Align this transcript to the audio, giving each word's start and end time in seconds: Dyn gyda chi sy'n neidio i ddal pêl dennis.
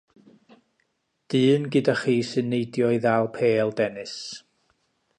Dyn 1.33 1.69
gyda 1.75 1.95
chi 2.01 2.15
sy'n 2.31 2.49
neidio 2.51 2.89
i 2.97 2.99
ddal 3.05 3.27
pêl 3.35 3.69
dennis. 3.77 4.17